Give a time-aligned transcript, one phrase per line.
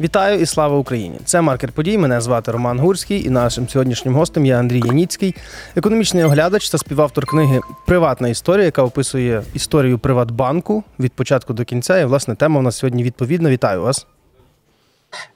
[0.00, 1.20] Вітаю і слава Україні!
[1.24, 1.98] Це маркер подій.
[1.98, 5.34] Мене звати Роман Гурський, і нашим сьогоднішнім гостем є Андрій Яніцький,
[5.76, 11.98] економічний оглядач та співавтор книги Приватна історія, яка описує історію Приватбанку від початку до кінця.
[11.98, 13.50] І власне тема у нас сьогодні відповідна.
[13.50, 14.06] Вітаю вас.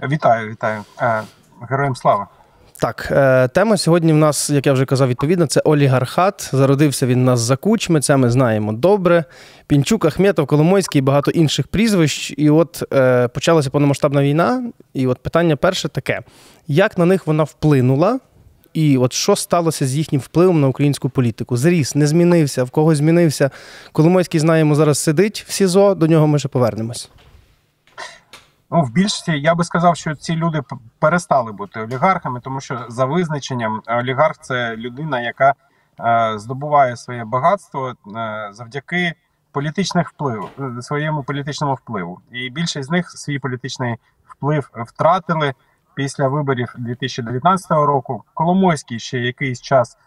[0.03, 0.85] Вітаю, вітаю.
[1.01, 1.23] Е,
[1.71, 2.27] Героям слава.
[2.81, 6.51] Так, е, тема сьогодні в нас, як я вже казав, відповідно, це олігархат.
[6.53, 9.25] Зародився він у нас за кучми, це ми знаємо добре.
[9.67, 12.35] Пінчук, Ахметов, Коломойський і багато інших прізвищ.
[12.37, 14.73] І от е, почалася повномасштабна війна.
[14.95, 16.21] І от питання перше таке:
[16.69, 18.19] як на них вона вплинула?
[18.75, 21.57] І от що сталося з їхнім впливом на українську політику?
[21.57, 23.51] Зріс, не змінився, в кого змінився.
[23.93, 27.11] Коломойський, знаємо, зараз сидить в СІЗО, до нього ми ще повернемось.
[28.71, 30.63] Ну, в більшості я би сказав, що ці люди
[30.99, 35.55] перестали бути олігархами, тому що за визначенням олігарх це людина, яка
[36.01, 39.15] е, здобуває своє багатство е, завдяки
[39.53, 42.21] політичних впливу, е, своєму політичному впливу.
[42.33, 45.55] І більшість з них свій політичний вплив втратили
[45.95, 48.25] після виборів 2019 року.
[48.35, 49.99] Коломойський ще якийсь час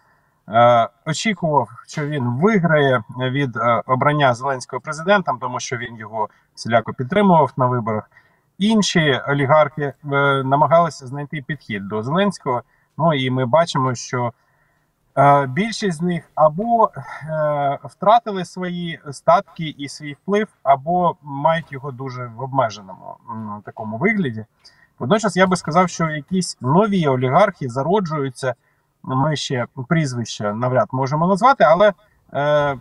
[0.48, 6.92] е, очікував, що він виграє від е, обрання Зеленського президентом, тому що він його всіляко
[6.92, 8.10] підтримував на виборах.
[8.58, 9.94] Інші олігархи е,
[10.42, 12.62] намагалися знайти підхід до Зеленського.
[12.98, 14.32] Ну і ми бачимо, що
[15.18, 21.92] е, більшість з них або е, втратили свої статки і свій вплив, або мають його
[21.92, 23.16] дуже в обмеженому
[23.64, 24.44] такому вигляді.
[24.98, 28.54] Водночас я би сказав, що якісь нові олігархи зароджуються.
[29.02, 31.92] Ми ще прізвища навряд можемо назвати, але
[32.34, 32.76] е,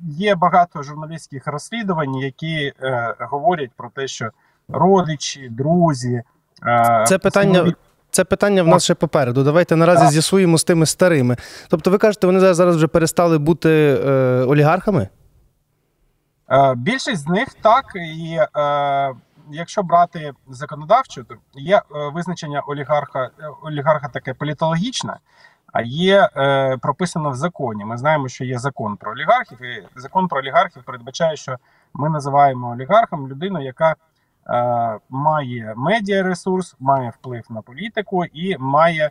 [0.00, 4.30] є багато журналістських розслідувань, які е, говорять про те, що
[4.68, 6.22] родичі, друзі.
[6.66, 7.72] е, Це питання.
[8.10, 9.44] Це питання в нас ще попереду.
[9.44, 11.36] Давайте наразі з'ясуємо з тими старими.
[11.68, 14.10] Тобто, ви кажете, вони зараз вже перестали бути е,
[14.48, 15.08] олігархами?
[16.50, 19.14] Е, Більшість з них так, і е,
[19.50, 21.82] якщо брати законодавчо, то є е,
[22.14, 25.16] визначення олігарха, е, олігарха таке політологічне,
[25.72, 27.84] а є е, прописано в законі.
[27.84, 31.56] Ми знаємо, що є закон про олігархів, і закон про олігархів передбачає, що
[31.94, 33.94] ми називаємо олігархом людину, яка
[35.10, 39.10] має медіаресурс, має вплив на політику і має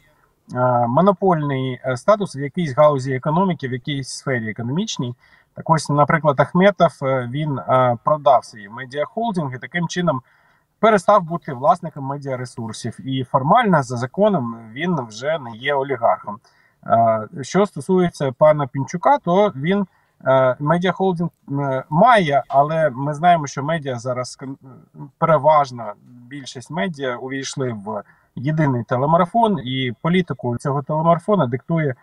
[0.53, 5.15] е, монопольний е, статус в якійсь галузі економіки, в якійсь сфері економічній.
[5.55, 10.21] Так ось, наприклад, Ахметов е, він е, продав свій медіахолдинг і таким чином
[10.79, 13.07] перестав бути власником медіаресурсів.
[13.07, 16.39] І формально за законом він вже не є олігархом.
[16.87, 19.85] Е, Що стосується пана Пінчука, то він е,
[20.59, 24.37] медіахолдинг е, має, але ми знаємо, що медіа зараз
[25.17, 25.93] переважна
[26.29, 28.03] більшість медіа увійшли в
[28.35, 31.95] єдиний телемарафон, і політику цього телемарафону диктує.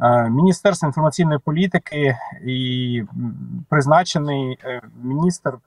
[0.00, 3.02] Е, Міністерство інформаційної політики і
[3.68, 5.58] призначений е, міністр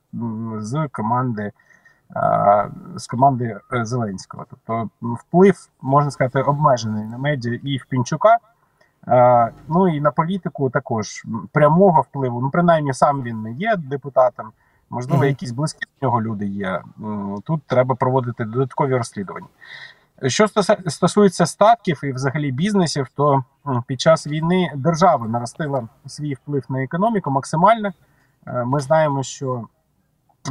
[0.58, 1.52] з команди
[2.16, 4.46] е, з команди е, Зеленського.
[4.50, 8.38] Тобто вплив, можна сказати, обмежений на медіа і в Пінчука.
[9.08, 12.42] Е, Ну і на політику також прямого впливу.
[12.42, 14.52] Ну, принаймні, сам він не є депутатом.
[14.90, 16.82] Можливо, якісь близькі до нього люди є.
[17.44, 19.48] Тут треба проводити додаткові розслідування.
[20.28, 20.48] Що
[20.88, 23.44] стосується статків і взагалі бізнесів, то
[23.88, 27.94] під час війни держава наростила свій вплив на економіку максимально.
[28.48, 29.68] Е, Ми знаємо, що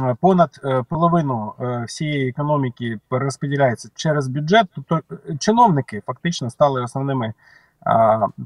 [0.01, 0.49] е, понад
[0.87, 1.53] половину
[1.87, 4.67] всієї економіки перерозподіляється через бюджет.
[4.75, 5.01] Тобто
[5.39, 7.33] чиновники фактично стали основними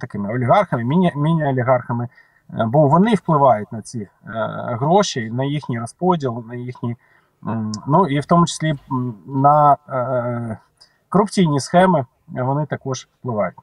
[0.01, 2.09] такими олігархами, міні- міні-олігархами, е,
[2.66, 4.09] бо вони впливають на ці е,
[4.79, 6.95] гроші, на їхній розподіл, на їхні,
[7.88, 8.73] ну і в тому числі
[9.27, 10.57] на е,
[11.09, 13.55] корупційні схеми вони також впливають.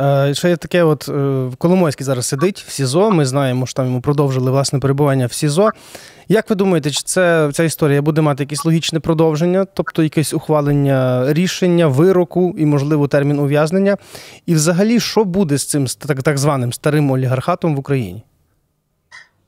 [0.00, 3.10] Е, Ще є таке, от е, Коломойський зараз сидить в СІЗО.
[3.10, 5.70] Ми знаємо, що там йому продовжили власне перебування в СІЗО.
[6.28, 11.24] Як ви думаєте, чи це ця історія буде мати якесь логічне продовження, тобто якесь ухвалення
[11.32, 13.96] рішення, вироку і, можливо, термін ув'язнення?
[14.46, 18.22] І взагалі, що буде з цим так, так званим старим олігархатом в Україні?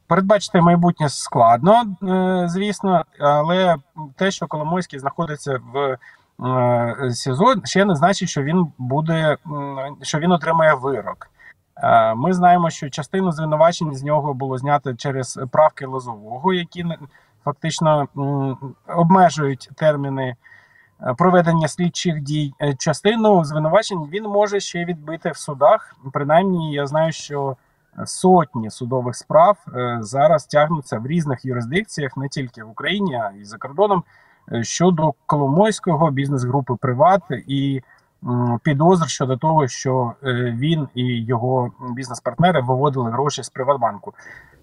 [0.06, 3.76] Передбачити майбутнє складно, е, звісно, але
[4.16, 5.96] те, що Коломойський знаходиться в
[7.10, 9.36] СІЗО, ще не значить, що він буде
[10.02, 11.30] що він отримає вирок.
[11.82, 16.84] Е, Ми знаємо, що частину звинувачень з нього було знято через правки Лозового, які
[17.44, 18.08] фактично
[18.86, 20.36] обмежують терміни
[21.02, 22.52] е, проведення слідчих дій.
[22.60, 25.96] Е, Частину звинувачень він може ще відбити в судах.
[26.12, 27.56] Принаймні, я знаю, що
[28.06, 33.44] сотні судових справ е, зараз тягнуться в різних юрисдикціях, не тільки в Україні, а й
[33.44, 34.27] за кордоном е,
[34.62, 37.82] щодо Коломойського бізнес-групи Приват і
[38.62, 44.12] підозр щодо того, що е, він і його бізнес-партнери виводили гроші з Приватбанку.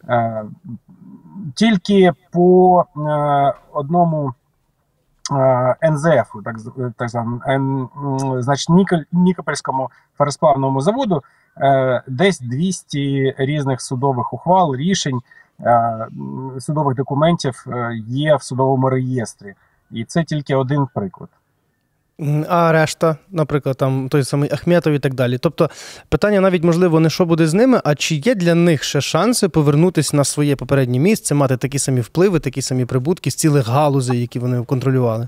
[0.09, 0.45] Е,
[1.55, 4.33] Тільки по е, одному
[5.83, 6.55] НЗФ, так
[6.97, 7.89] так званому,
[8.41, 8.69] значить,
[9.11, 11.23] Нікопольському феросплавному заводу,
[12.07, 15.21] десь 200 різних судових ухвал, рішень,
[16.59, 17.65] судових документів
[18.07, 19.55] є в судовому реєстрі.
[19.91, 21.29] І це тільки один приклад.
[22.49, 25.37] А решта, наприклад, там той самий Ахметов і так далі.
[25.37, 25.69] Тобто
[26.09, 29.49] питання навіть можливо не що буде з ними, а чи є для них ще шанси
[29.49, 34.21] повернутися на своє попереднє місце, мати такі самі впливи, такі самі прибутки з цілих галузей,
[34.21, 35.27] які вони контролювали?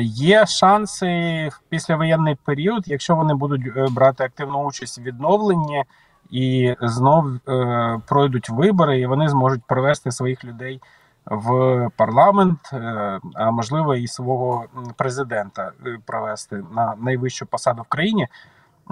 [0.00, 1.06] Є шанси
[1.52, 5.84] в післявоєнний період, якщо вони будуть е, брати активну участь в відновленні
[6.30, 10.80] і знов е, пройдуть вибори, і вони зможуть провести своїх людей
[11.26, 14.64] в парламент, е, а можливо і свого
[14.96, 18.28] президента е, провести на найвищу посаду в країні.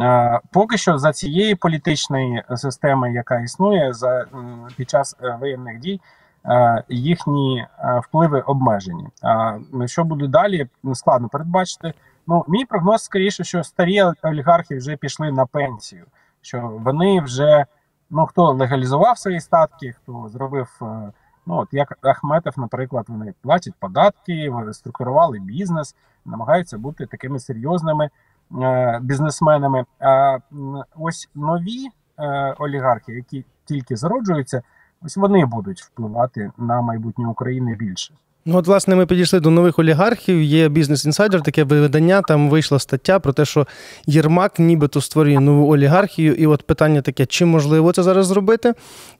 [0.00, 4.26] Е, поки що за цієї політичної системи, яка існує за
[4.76, 6.00] під час воєнних дій,
[6.88, 7.66] їхні
[8.02, 9.08] впливи обмежені.
[9.22, 11.94] А що буде далі, складно передбачити.
[12.26, 16.04] Ну, мій прогноз скоріше, що старі олігархи вже пішли на пенсію,
[16.42, 17.66] що вони вже
[18.10, 20.80] ну хто легалізував свої статки, хто зробив.
[21.46, 28.10] Ну от як Ахметов, наприклад, вони платять податки, структурували бізнес, намагаються бути такими серйозними
[28.62, 29.84] е, бізнесменами.
[30.00, 30.38] А
[30.96, 31.88] ось нові
[32.18, 34.62] е, олігархи, які тільки зароджуються,
[35.02, 38.14] ось вони будуть впливати на майбутнє України більше.
[38.46, 40.42] Ну, от, власне, ми підійшли до нових олігархів.
[40.42, 42.22] Є бізнес інсайдер, таке видання.
[42.22, 43.66] Там вийшла стаття про те, що
[44.06, 46.34] Єрмак нібито створює нову олігархію.
[46.34, 48.74] І от питання таке: чи можливо це зараз зробити,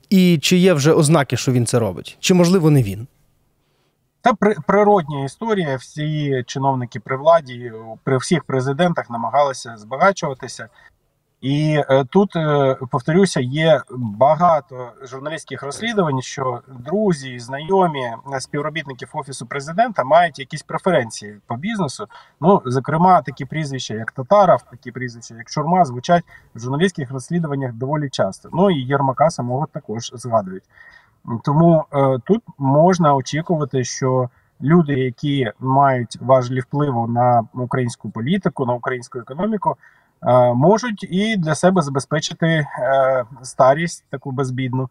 [0.09, 3.07] і чи є вже ознаки, що він це робить, чи можливо не він?
[4.21, 4.33] Та
[4.67, 5.75] природня історія.
[5.75, 7.71] Всі чиновники при владі
[8.03, 10.69] при всіх президентах намагалися збагачуватися.
[11.45, 20.03] І е, тут е, повторюся, є багато журналістських розслідувань, що друзі, знайомі співробітників офісу президента
[20.03, 22.07] мають якісь преференції по бізнесу.
[22.41, 26.23] Ну, зокрема, такі прізвища, як Татаров, такі прізвища, як Шурма, звучать
[26.55, 28.49] в журналістських розслідуваннях доволі часто.
[28.53, 30.63] Ну і Єрмака самого також згадують.
[31.43, 34.29] Тому е, тут можна очікувати, що
[34.61, 39.75] люди, які мають важливі впливу на українську політику, на українську економіку.
[40.25, 42.67] Е, можуть і для себе забезпечити е,
[43.41, 44.89] старість таку безбідну.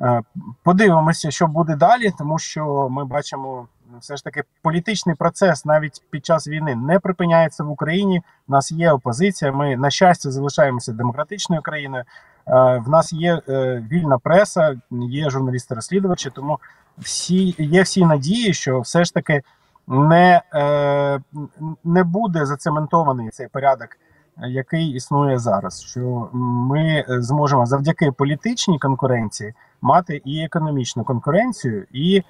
[0.00, 0.22] Е,
[0.62, 3.66] подивимося, що буде далі, тому що ми бачимо
[4.00, 8.22] все ж таки політичний процес навіть під час війни не припиняється в Україні.
[8.48, 9.52] У нас є опозиція.
[9.52, 12.04] Ми на щастя залишаємося демократичною країною.
[12.46, 13.42] В нас є
[13.90, 16.30] вільна преса, є журналісти-розслідувачі.
[16.30, 16.58] Тому
[16.98, 19.42] всі є всі надії, що все ж таки
[19.86, 20.42] не,
[21.84, 23.88] не буде зацементований цей порядок
[24.46, 32.22] який існує зараз, що ми зможемо завдяки політичній конкуренції мати і економічну конкуренцію, і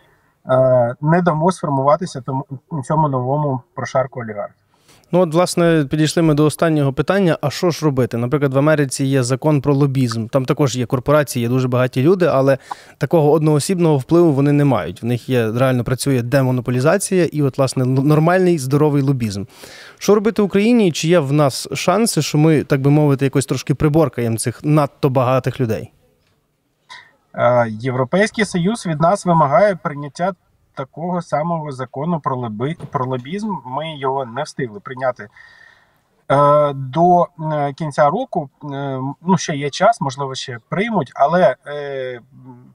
[0.46, 2.44] е, не дамо сформуватися тому
[2.84, 4.67] цьому новому прошарку олігархів.
[5.12, 8.16] Ну, от, власне, підійшли ми до останнього питання: а що ж робити?
[8.16, 10.26] Наприклад, в Америці є закон про лобізм.
[10.26, 12.58] Там також є корпорації, є дуже багаті люди, але
[12.98, 15.02] такого одноосібного впливу вони не мають.
[15.02, 19.44] В них є реально працює демонополізація і, от, власне, нормальний здоровий лобізм.
[19.98, 20.92] Що робити в Україні?
[20.92, 25.10] Чи є в нас шанси, що ми, так би мовити, якось трошки приборкаємо цих надто
[25.10, 25.92] багатих людей?
[27.34, 30.32] Е, Європейський союз від нас вимагає прийняття
[30.78, 33.56] такого самого закону про лоби, про лобізм.
[33.64, 35.28] Ми його не встигли прийняти.
[36.30, 38.50] Е, до е, кінця року
[39.22, 42.20] ну ще є час, можливо, ще приймуть, але е,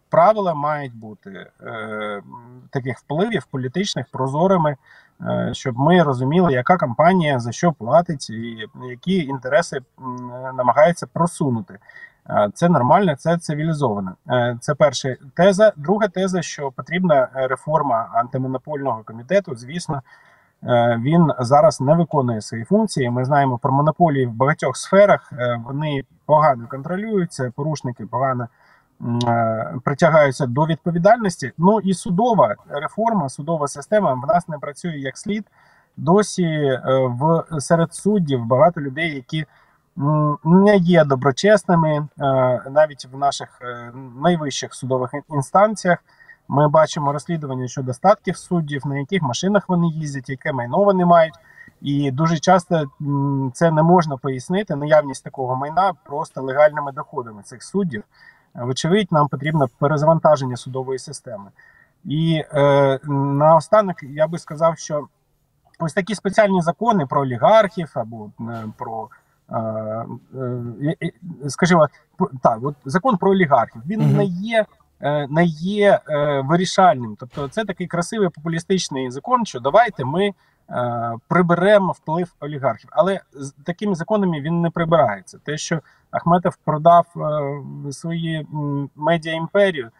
[0.10, 2.22] правила мають бути е,
[2.70, 4.76] таких впливів політичних прозорими,
[5.22, 9.80] е, щоб ми розуміли, яка компанія за що платить, і які інтереси
[10.54, 11.80] намагається просунути.
[12.54, 14.16] Це нормально, це цивілізовано.
[14.30, 15.74] Е, це перша теза.
[15.78, 19.56] Друга теза, що потрібна реформа антимонопольного комітету.
[19.56, 20.02] Звісно,
[20.64, 23.10] е, він зараз не виконує свої функції.
[23.10, 25.34] Ми знаємо про монополії в багатьох сферах.
[25.34, 28.48] Е, вони погано контролюються, порушники погано
[29.84, 31.52] притягаються до відповідальності.
[31.58, 35.46] Ну і судова реформа, судова система в нас не працює як слід.
[35.98, 39.46] Досі в серед суддів багато людей, які
[40.44, 42.08] не є доброчесними е,
[42.72, 45.98] навіть в наших е, найвищих судових інстанціях.
[46.48, 51.34] Ми бачимо розслідування щодо статків суддів, на яких машинах вони їздять, яке майно вони мають.
[51.82, 52.86] І дуже часто
[53.54, 58.04] це не можна пояснити наявність такого майна просто легальними доходами цих суддів.
[58.56, 61.52] Вочевидь, нам потрібно перезавантаження судової системи.
[62.06, 65.08] І е, наостанок я би сказав, що
[65.80, 69.10] ось такі спеціальні закони про олігархів або е, про
[71.48, 71.88] скажімо,
[72.44, 74.66] так, от закон про олігархів він mm не є
[75.02, 77.16] е, не є е, вирішальним.
[77.20, 80.34] Тобто, це такий красивий популістичний закон, що давайте ми
[80.70, 82.90] е, приберемо вплив олігархів.
[82.94, 85.40] Але з такими законами він не прибирається.
[85.44, 85.80] Те, що
[86.12, 88.48] Ахметов продав е, свої
[88.96, 89.92] медіа імперію,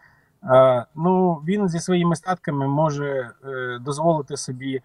[0.44, 4.82] е, ну він зі своїми статками може е, дозволити собі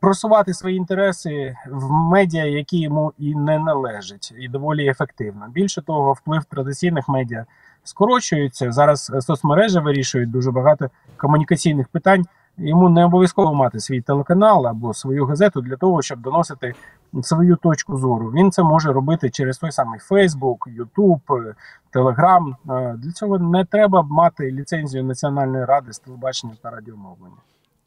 [0.00, 5.46] просувати свої інтереси в медіа, які йому і не належать, і доволі ефективно.
[5.48, 7.46] Більше того, вплив традиційних медіа
[7.84, 8.72] скорочується.
[8.72, 12.24] Зараз е, соцмережі вирішують дуже багато комунікаційних питань.
[12.58, 16.74] Йому не обов'язково мати свій телеканал або свою газету для того, щоб доносити
[17.22, 18.30] свою точку зору.
[18.30, 21.54] Він це може робити через той самий YouTube,
[21.92, 22.54] Telegram.
[22.70, 27.36] Е, Для цього не треба мати ліцензію Національної ради з телебачення та радіомовлення.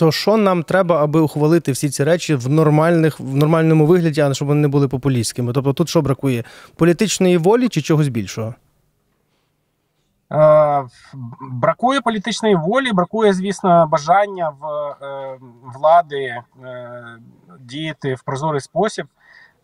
[0.02, 4.34] То що нам треба, аби ухвалити всі ці речі в нормальних в нормальному вигляді, а
[4.34, 5.54] щоб вони не були популістськими?
[5.54, 6.44] Тобто тут що бракує?
[6.76, 8.56] Політичної волі чи чогось більшого?
[10.32, 10.84] Е,
[11.52, 15.38] бракує політичної волі, бракує, звісно, бажання в е,
[15.76, 16.44] влади е,
[17.60, 19.06] діяти в прозорий спосіб.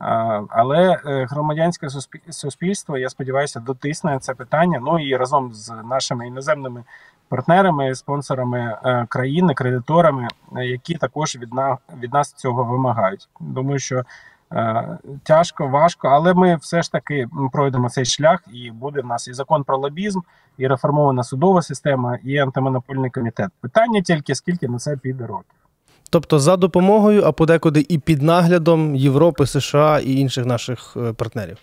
[0.02, 0.06] Е,
[0.50, 1.88] але е, громадянське
[2.30, 4.80] суспільство, я сподіваюся, дотисне це питання.
[4.82, 6.84] Ну і разом з нашими іноземними
[7.30, 13.30] партнерами, спонсорами е, країни, кредиторами, е, які також від, на, від нас цього вимагають.
[13.40, 14.04] Думаю, що
[14.54, 19.28] Е, Тяжко, важко, але ми все ж таки пройдемо цей шлях, і буде в нас
[19.28, 20.20] і закон про лобізм,
[20.58, 23.50] і реформована судова система, і антимонопольний комітет.
[23.62, 25.52] Питання тільки скільки на це піде років.
[26.10, 31.58] Тобто за допомогою, а подекуди і під наглядом Європи, США і інших наших партнерів.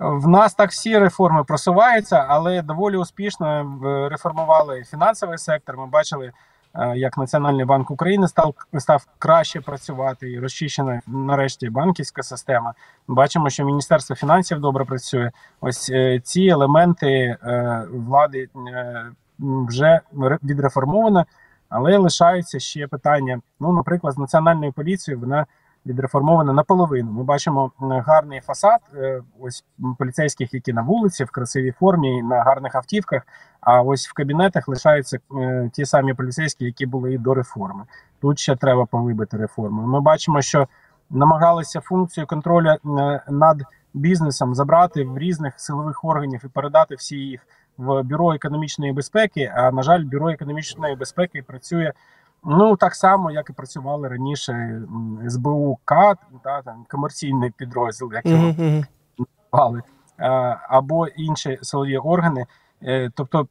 [0.00, 3.46] В нас так всі реформи просуваються, але доволі успішно
[3.84, 5.76] е, реформували фінансовий сектор.
[5.76, 6.32] Ми бачили,
[6.74, 12.74] е, як Національний банк України став став краще працювати і розчищена нарешті банківська система.
[13.08, 15.30] Бачимо, що Міністерство фінансів добре працює.
[15.60, 17.36] Ось е, ці елементи
[17.92, 18.48] влади
[19.38, 21.26] вже ре- відреформовано,
[21.68, 23.40] але лишаються ще питання.
[23.60, 25.46] Ну, наприклад, з національною поліцією вона
[25.86, 27.12] відреформована наполовину.
[27.12, 29.64] Ми бачимо гарний фасад е, ось
[29.98, 33.22] поліцейських, які на вулиці в красивій формі, на гарних автівках.
[33.60, 37.84] А ось в кабінетах лишаються е, ті самі поліцейські, які були і до реформи.
[38.20, 39.82] Тут ще треба поглибити реформу.
[39.82, 40.68] Ми бачимо, що
[41.10, 42.78] намагалися функцію контролю е,
[43.28, 43.62] над
[43.94, 47.46] бізнесом забрати в різних силових органів і передати всі їх
[47.76, 49.52] в бюро економічної безпеки.
[49.56, 51.92] А на жаль, бюро економічної безпеки працює
[52.44, 54.82] Ну, так само, як і працювали раніше
[55.28, 58.54] СБУ КАТ, та, там, комерційний підрозділ, як його
[59.52, 59.82] називали,
[60.18, 60.28] е,
[60.68, 62.46] або інші силові органи.
[62.82, 63.46] Е, Тобто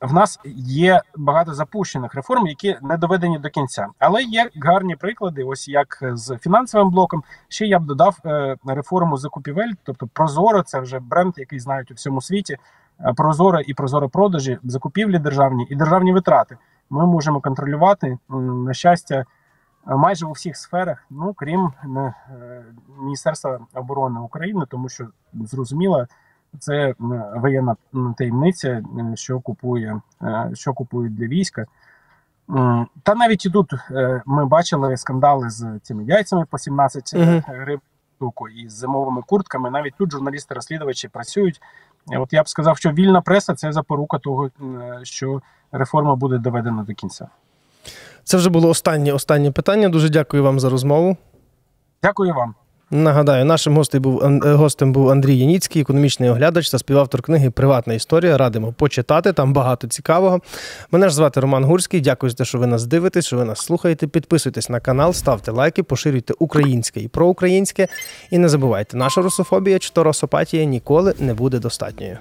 [0.00, 3.86] в нас є багато запущених реформ, які не доведені до кінця.
[3.98, 7.22] Але є гарні приклади, ось як з фінансовим блоком.
[7.48, 11.94] Ще я б додав е, реформу закупівель, тобто Прозоро, це вже бренд, який знають у
[11.94, 12.56] всьому світі.
[13.16, 16.56] Прозоро і Прозоро продажі, закупівлі державні і державні витрати
[16.90, 19.24] ми можемо контролювати на щастя
[19.88, 22.14] е, майже у всіх сферах, ну крім е,
[23.00, 26.06] Міністерства оборони України, тому що зрозуміло,
[26.58, 26.94] це
[27.36, 27.76] воєнна
[28.16, 28.82] таємниця, е,
[29.14, 31.66] що купує, е, що купують для війська.
[33.02, 37.42] Та навіть і тут е, ми бачили скандали з цими яйцями по 17 Мгм.
[37.46, 37.80] гривень
[38.18, 39.70] штуку і з зимовими куртками.
[39.70, 41.60] Навіть тут журналісти-розслідувачі працюють.
[42.12, 46.38] Е, От я б сказав, що вільна преса це запорука того, е, що реформа буде
[46.38, 47.28] доведена до кінця.
[48.24, 49.88] Це вже було останнє останнє питання.
[49.88, 51.16] Дуже дякую вам за розмову.
[52.02, 52.54] Дякую вам.
[52.90, 57.94] Нагадаю, нашим гостем був е, гостем був Андрій Яніцький, економічний оглядач та співавтор книги Приватна
[57.94, 58.38] історія.
[58.38, 59.32] Радимо почитати.
[59.32, 60.40] Там багато цікавого.
[60.90, 62.00] Мене ж звати Роман Гурський.
[62.00, 64.06] Дякую за те, що ви нас дивитесь, що ви нас слухаєте.
[64.06, 67.88] Підписуйтесь на канал, ставте лайки, поширюйте українське і проукраїнське.
[68.30, 72.18] І не забувайте, наша русофобія чи то росопатія ніколи не буде достатньою.